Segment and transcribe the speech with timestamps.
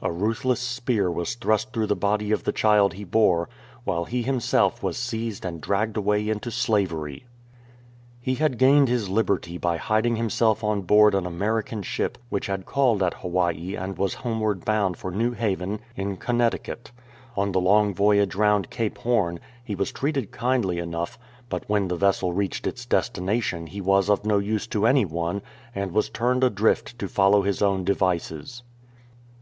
[0.00, 3.46] A ruthless spear was thrust through the body of the child he bore,
[3.84, 7.26] while he himself was seized and dragged away into slavery.
[8.18, 12.64] He had gained his liberty by hiding himself on board an American ship which had
[12.64, 16.90] called at Hawaii and was 336 OPUKAHATA homeward bound for New Haven, in Connecticut.
[17.36, 21.18] On the long voyage round Cape Horn he was treated kindly enouiih,
[21.50, 25.42] but when the vessel reached its destination he was of no use to any one,
[25.74, 28.62] and was turned adrift to follow his own devices.